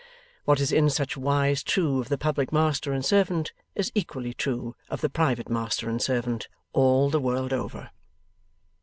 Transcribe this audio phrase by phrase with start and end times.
[0.45, 4.75] What is in such wise true of the public master and servant, is equally true
[4.89, 7.91] of the private master and servant all the world over.